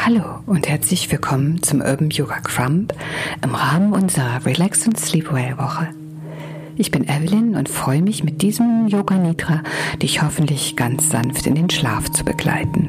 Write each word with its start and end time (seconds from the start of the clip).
Hallo 0.00 0.22
und 0.46 0.68
herzlich 0.68 1.10
willkommen 1.10 1.62
zum 1.62 1.80
Urban 1.80 2.08
Yoga 2.10 2.40
Crumb 2.40 2.94
im 3.44 3.54
Rahmen 3.54 3.92
unserer 3.92 4.46
Relax 4.46 4.86
and 4.86 4.98
Sleepwell 4.98 5.58
Woche. 5.58 5.88
Ich 6.76 6.90
bin 6.90 7.06
Evelyn 7.06 7.56
und 7.56 7.68
freue 7.68 8.00
mich 8.00 8.24
mit 8.24 8.40
diesem 8.40 8.86
Yoga 8.86 9.16
Nidra 9.16 9.62
dich 10.00 10.22
hoffentlich 10.22 10.76
ganz 10.76 11.10
sanft 11.10 11.46
in 11.46 11.56
den 11.56 11.68
Schlaf 11.68 12.10
zu 12.10 12.24
begleiten. 12.24 12.88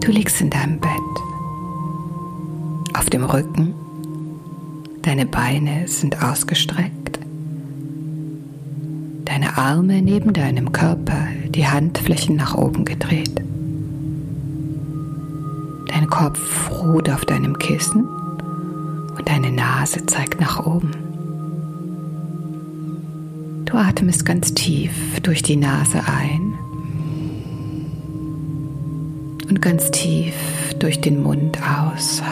Du 0.00 0.10
liegst 0.10 0.40
in 0.42 0.50
deinem 0.50 0.78
Bett, 0.78 0.90
auf 2.92 3.08
dem 3.08 3.24
Rücken, 3.24 3.72
deine 5.02 5.24
Beine 5.24 5.88
sind 5.88 6.22
ausgestreckt, 6.22 7.03
deine 9.34 9.58
Arme 9.58 10.00
neben 10.00 10.32
deinem 10.32 10.70
Körper, 10.70 11.26
die 11.48 11.66
Handflächen 11.66 12.36
nach 12.36 12.54
oben 12.54 12.84
gedreht. 12.84 13.34
Dein 15.88 16.06
Kopf 16.08 16.70
ruht 16.70 17.10
auf 17.10 17.24
deinem 17.24 17.58
Kissen 17.58 18.06
und 18.06 19.28
deine 19.28 19.50
Nase 19.50 20.06
zeigt 20.06 20.40
nach 20.40 20.64
oben. 20.64 20.92
Du 23.64 23.76
atmest 23.76 24.24
ganz 24.24 24.54
tief 24.54 24.92
durch 25.20 25.42
die 25.42 25.56
Nase 25.56 26.02
ein 26.06 26.54
und 29.48 29.60
ganz 29.60 29.90
tief 29.90 30.34
durch 30.78 31.00
den 31.00 31.20
Mund 31.24 31.58
aus. 31.60 32.22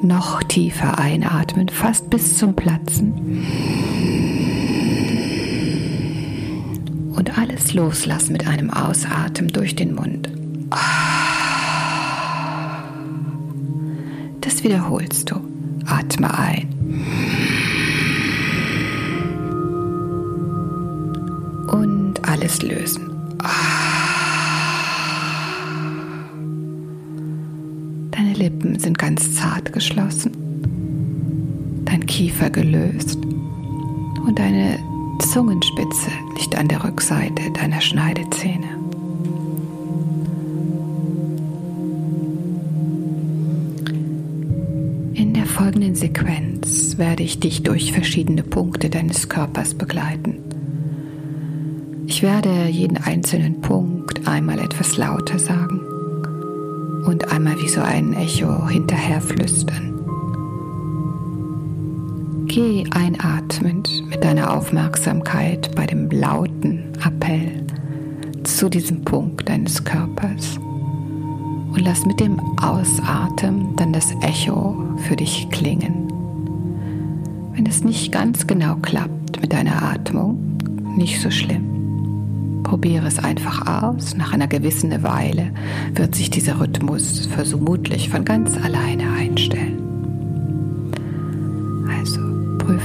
Noch 0.00 0.42
tiefer 0.44 0.98
einatmen, 0.98 1.68
fast 1.68 2.08
bis 2.08 2.38
zum 2.38 2.56
Platzen. 2.56 3.12
Alles 7.36 7.74
loslassen 7.74 8.32
mit 8.32 8.46
einem 8.46 8.70
Ausatmen 8.70 9.48
durch 9.52 9.76
den 9.76 9.94
Mund. 9.94 10.30
Das 14.40 14.64
wiederholst 14.64 15.30
du. 15.30 15.36
Atme 15.84 16.32
ein. 16.36 16.68
Und 21.70 22.26
alles 22.26 22.62
lösen. 22.62 23.10
Deine 28.12 28.32
Lippen 28.32 28.78
sind 28.78 28.98
ganz 28.98 29.34
zart 29.34 29.74
geschlossen. 29.74 30.32
Dein 31.84 32.06
Kiefer 32.06 32.48
gelöst. 32.48 33.18
Und 34.26 34.38
deine 34.38 34.78
Zungenspitze 35.18 36.10
liegt 36.38 36.56
an 36.56 36.68
der 36.68 36.84
Rückseite 36.84 37.50
deiner 37.52 37.80
Schneidezähne. 37.80 38.66
In 45.14 45.32
der 45.34 45.46
folgenden 45.46 45.94
Sequenz 45.94 46.98
werde 46.98 47.22
ich 47.22 47.40
dich 47.40 47.62
durch 47.62 47.92
verschiedene 47.92 48.42
Punkte 48.42 48.90
deines 48.90 49.28
Körpers 49.28 49.74
begleiten. 49.74 50.38
Ich 52.06 52.22
werde 52.22 52.68
jeden 52.68 52.96
einzelnen 52.96 53.60
Punkt 53.60 54.26
einmal 54.26 54.58
etwas 54.58 54.96
lauter 54.96 55.38
sagen 55.38 55.80
und 57.06 57.30
einmal 57.32 57.60
wie 57.60 57.68
so 57.68 57.80
ein 57.80 58.14
Echo 58.14 58.68
hinterher 58.68 59.20
flüstern. 59.20 59.94
Geh 62.46 62.84
einatmend 62.90 64.02
mit 64.26 64.38
deiner 64.38 64.56
Aufmerksamkeit 64.56 65.72
bei 65.76 65.86
dem 65.86 66.10
lauten 66.10 66.92
Appell 67.06 67.64
zu 68.42 68.68
diesem 68.68 69.04
Punkt 69.04 69.48
deines 69.48 69.84
Körpers 69.84 70.58
und 70.58 71.80
lass 71.80 72.04
mit 72.06 72.18
dem 72.18 72.40
Ausatmen 72.60 73.76
dann 73.76 73.92
das 73.92 74.10
Echo 74.22 74.82
für 75.06 75.14
dich 75.14 75.48
klingen. 75.50 76.10
Wenn 77.52 77.66
es 77.66 77.84
nicht 77.84 78.10
ganz 78.10 78.48
genau 78.48 78.74
klappt 78.82 79.40
mit 79.40 79.52
deiner 79.52 79.80
Atmung, 79.80 80.58
nicht 80.96 81.20
so 81.20 81.30
schlimm. 81.30 82.62
Probiere 82.64 83.06
es 83.06 83.20
einfach 83.20 83.80
aus. 83.80 84.16
Nach 84.16 84.32
einer 84.32 84.48
gewissen 84.48 85.04
Weile 85.04 85.52
wird 85.94 86.16
sich 86.16 86.30
dieser 86.30 86.58
Rhythmus 86.58 87.26
vermutlich 87.26 88.08
von 88.08 88.24
ganz 88.24 88.56
alleine 88.56 89.08
einstellen. 89.12 89.75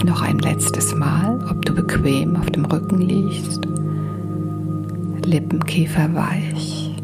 Noch 0.04 0.22
ein 0.22 0.40
letztes 0.40 0.96
Mal, 0.96 1.40
ob 1.50 1.66
du 1.66 1.74
bequem 1.74 2.36
auf 2.36 2.48
dem 2.48 2.66
Rücken 2.66 3.02
liegst. 3.02 3.68
Lippenkiefer 5.26 6.14
weich. 6.14 6.96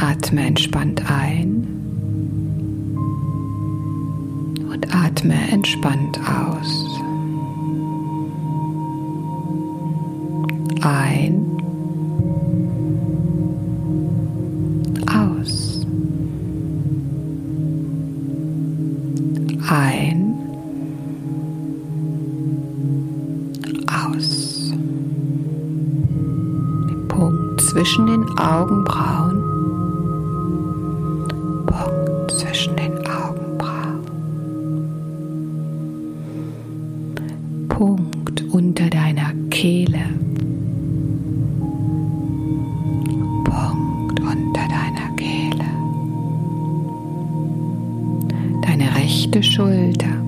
Atme 0.00 0.46
entspannt 0.46 1.02
ein 1.10 1.66
und 4.72 4.94
atme 4.94 5.34
entspannt 5.50 6.18
aus. 6.20 6.86
Ein. 10.82 11.41
Zwischen 27.72 28.06
den 28.06 28.38
Augenbrauen. 28.38 29.42
Punkt 31.64 32.30
zwischen 32.32 32.76
den 32.76 32.98
Augenbrauen. 33.06 34.04
Punkt 37.70 38.44
unter 38.52 38.90
deiner 38.90 39.32
Kehle. 39.48 40.04
Punkt 43.44 44.20
unter 44.20 44.68
deiner 44.68 45.16
Kehle. 45.16 45.64
Deine 48.66 48.94
rechte 48.96 49.42
Schulter. 49.42 50.21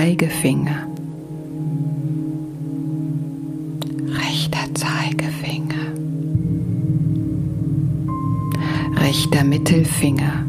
Zeigefinger. 0.00 0.88
Rechter 4.08 4.74
Zeigefinger. 4.74 5.84
Rechter 8.96 9.44
Mittelfinger. 9.44 10.46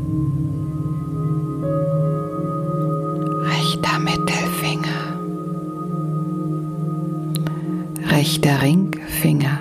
Rechter 3.44 4.00
Mittelfinger. 4.00 5.02
Rechter 8.10 8.62
Ringfinger. 8.62 9.61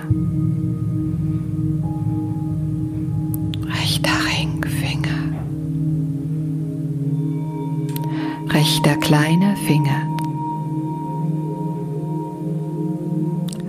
Rechter 8.83 8.97
kleiner 8.99 9.55
Finger. 9.57 10.01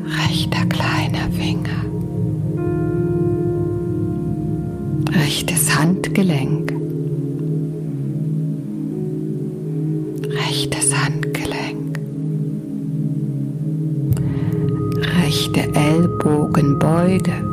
Rechter 0.07 0.65
kleiner 0.71 1.31
Finger. 1.33 1.85
Rechtes 5.11 5.79
Handgelenk. 5.79 6.73
Rechtes 10.31 10.95
Handgelenk. 10.97 11.99
Rechte 14.97 15.61
Ellbogenbeuge. 15.75 17.52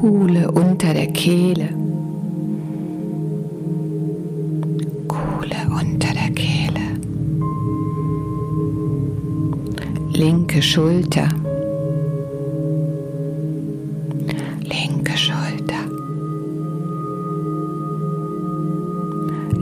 Kuhle 0.00 0.50
unter 0.50 0.94
der 0.94 1.08
Kehle, 1.08 1.68
Kuhle 5.06 5.60
unter 5.68 6.14
der 6.14 6.30
Kehle, 6.34 6.80
linke 10.14 10.62
Schulter. 10.62 11.28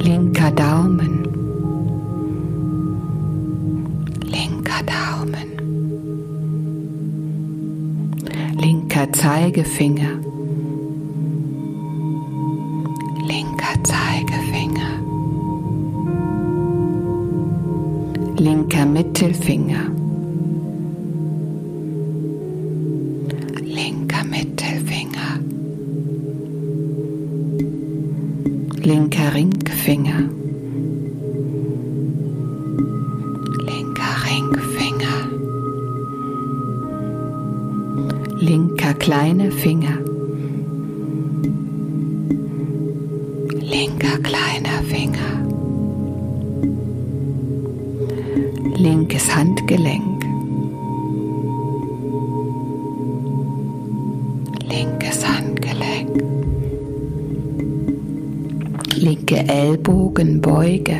linker 0.08 0.50
Daumen, 0.52 1.24
linker 4.22 4.82
Daumen, 4.86 5.50
linker 8.60 9.12
Zeigefinger, 9.12 10.27
Mittelfinger. 18.98 19.84
Linker 23.62 24.24
Mittelfinger. 24.24 25.38
linker 28.88 29.34
Ringfinger, 29.34 30.22
linker 33.68 34.14
Ringfinger, 34.26 35.20
linker 38.40 38.94
kleiner 38.94 39.50
Finger, 39.52 39.98
linker 43.60 44.18
kleiner 44.22 44.47
linkes 49.18 49.34
Handgelenk. 49.36 50.24
linke 59.00 59.36
Ellbogenbeuge, 59.48 60.98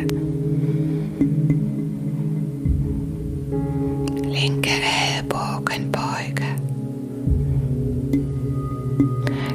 linke 4.25 4.71
Ellbogenbeuge, 4.71 6.49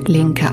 linke 0.07 0.47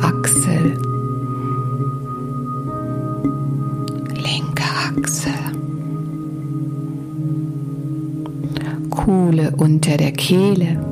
unter 9.60 9.98
der 9.98 10.12
Kehle, 10.12 10.82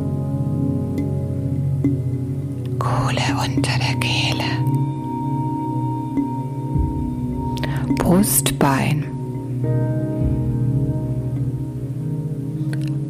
Kuhle 2.79 3.23
unter 3.43 3.73
der 3.79 3.94
Kehle. 3.99 4.44
Brustbein. 7.97 9.05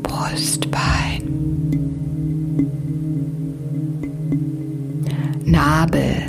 Brustbein. 0.05 1.23
Nabel. 5.45 6.28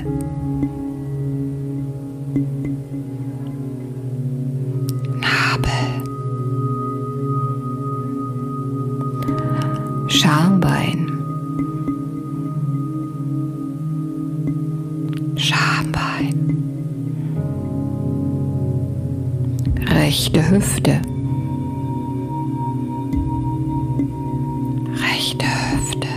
Rechte 20.10 20.50
Hüfte. 20.50 21.02
Rechte 25.08 25.46
Hüfte. 25.46 26.08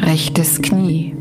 Rechtes 0.00 0.62
Knie. 0.62 1.14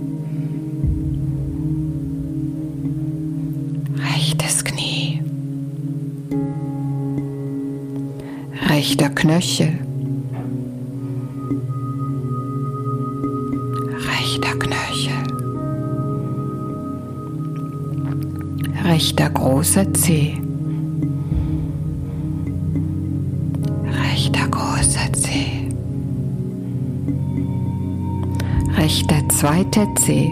Rechtes 3.97 4.63
Knie. 4.63 5.21
Rechter 8.69 9.09
Knöchel. 9.09 9.82
Rechter 18.93 19.29
großer 19.31 19.91
Zeh. 19.95 20.35
Rechter 23.85 24.47
großer 24.49 25.11
Zeh. 25.13 25.67
Rechter 28.77 29.27
zweiter 29.29 29.87
Zeh. 29.95 30.29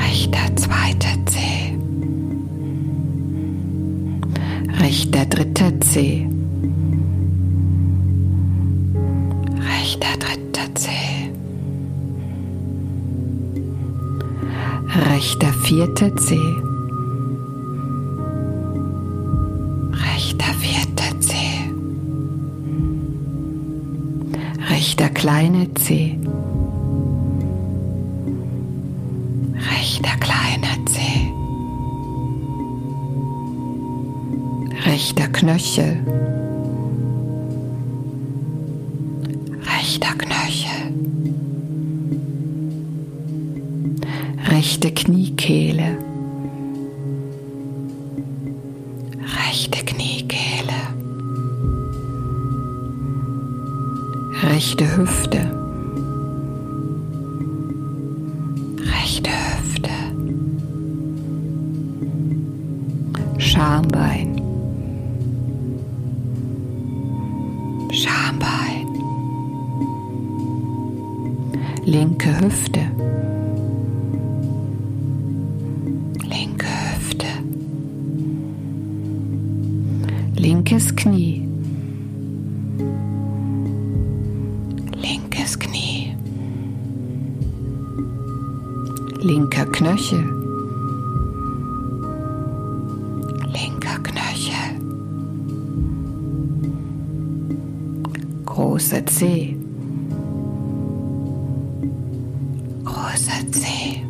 Rechter 0.00 0.56
zweiter 0.56 1.16
Zeh. 1.26 1.76
Rechter 4.80 5.26
dritter 5.26 5.78
Zeh. 5.82 6.26
Rechter 9.60 10.16
dritter 10.18 10.74
Zeh. 10.74 11.23
Rechter 15.24 15.54
vierter 15.54 16.14
Zeh, 16.16 16.54
rechter 19.90 20.52
vierter 20.60 21.18
Zeh, 21.18 21.60
rechter 24.70 25.08
kleiner 25.08 25.66
Zeh, 25.76 26.18
rechter 29.70 30.16
kleiner 30.20 30.76
Zeh, 30.92 31.30
rechter 34.84 35.28
Knöchel, 35.28 35.96
rechter 39.62 40.14
Knöchel. 40.18 40.93
Rechte 44.84 45.04
Kniekehle, 45.04 45.96
rechte 49.48 49.82
Kniekehle, 49.82 50.80
rechte 54.42 54.84
Hüfte, 54.96 55.40
rechte 58.78 59.30
Hüfte, 59.30 59.90
Schambein, 63.38 64.42
Schambein, 67.90 68.86
linke 71.86 72.38
Hüfte. 72.38 72.93
Knöchel. 89.94 90.24
Linker 93.52 93.98
Knöchel. 94.02 94.80
Großer 98.44 99.06
Zeh. 99.06 99.56
Großer 102.84 103.52
Zeh. 103.52 104.02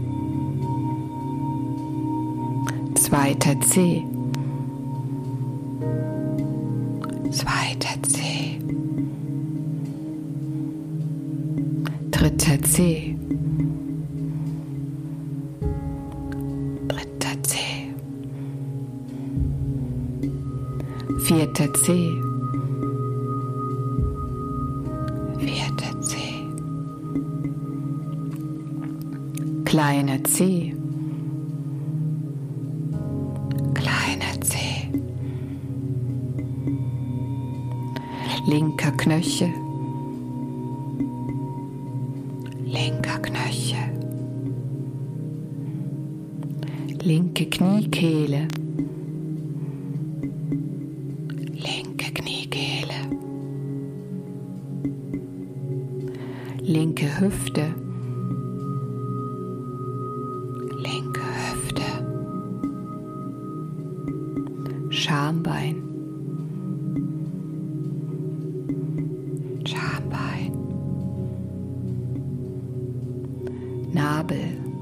Zweiter 2.95 3.61
Zeh. 3.61 4.14
Vierter 21.25 21.73
C. 21.73 22.21
Vierter 25.39 26.01
C. 26.03 26.17
Kleiner 29.65 30.23
C. 30.25 30.75
Kleiner 33.73 34.41
C. 34.43 34.59
Linker 38.47 38.91
Knöchel. 38.91 39.49
Linker 42.67 43.19
Knöchel. 43.23 43.79
Linke 47.03 47.47
Kniekehle. 47.47 48.47
Hüfte. 57.21 57.75
Linke 60.77 61.23
Hüfte. 61.45 61.83
Schambein. 64.91 65.83
Schambein. 69.65 70.53
Nabel. 73.93 74.74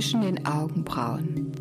Zwischen 0.00 0.22
den 0.22 0.46
Augenbrauen. 0.46 1.52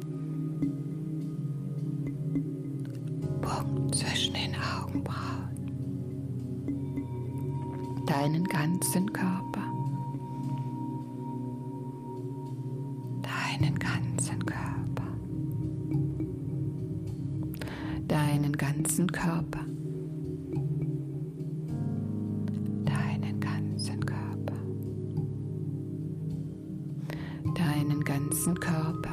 Punkt 3.42 3.96
zwischen 3.96 4.34
den 4.34 4.56
Augenbrauen. 4.56 5.50
Deinen 8.06 8.46
ganzen 8.46 9.12
Körper. 9.12 9.49
Ganzen 28.10 28.60
Körper. 28.60 29.09